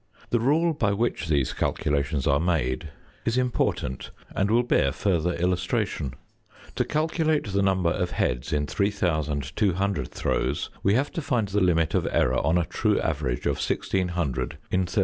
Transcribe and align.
The 0.31 0.39
rule 0.39 0.73
by 0.73 0.93
which 0.93 1.27
these 1.27 1.53
calculations 1.53 2.25
are 2.25 2.39
made 2.39 2.89
is 3.23 3.37
important 3.37 4.09
and 4.35 4.49
will 4.49 4.63
bear 4.63 4.91
further 4.91 5.33
illustration. 5.33 6.15
To 6.77 6.83
calculate 6.83 7.53
the 7.53 7.61
number 7.61 7.91
of 7.91 8.09
heads 8.09 8.51
in 8.51 8.65
3200 8.65 10.07
throws, 10.11 10.71
we 10.81 10.95
have 10.95 11.11
to 11.11 11.21
find 11.21 11.49
the 11.49 11.61
limit 11.61 11.93
of 11.93 12.07
error 12.11 12.43
on 12.43 12.57
a 12.57 12.65
true 12.65 12.99
average 12.99 13.45
of 13.45 13.57
1600 13.57 14.57
in 14.71 14.87
3200. 14.87 14.97